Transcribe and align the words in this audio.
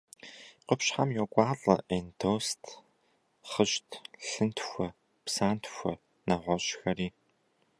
Къупщхьэм 0.67 1.09
йокӏуалӏэ 1.17 1.75
эндост, 1.97 2.61
хъыщт, 3.49 3.89
лъынтхуэ, 4.27 4.87
псантхуэ, 5.25 5.93
нэгъуэщӏхэри. 6.27 7.07